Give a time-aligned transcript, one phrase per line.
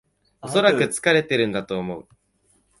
[0.41, 2.07] おそらく疲れてるんだと思う